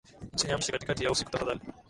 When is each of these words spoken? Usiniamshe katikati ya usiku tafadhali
Usiniamshe 0.35 0.71
katikati 0.71 1.03
ya 1.03 1.11
usiku 1.11 1.31
tafadhali 1.31 1.59